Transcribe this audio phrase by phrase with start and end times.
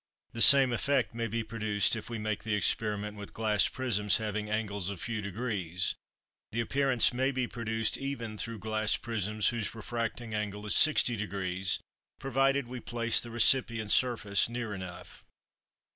[0.33, 4.49] The same effect may be produced if we make the experiment with glass prisms having
[4.49, 5.93] angles of few degrees:
[6.51, 11.79] the appearance may be produced even through glass prisms, whose refracting angle is sixty degrees,
[12.17, 15.23] provided we place the recipient surface near enough.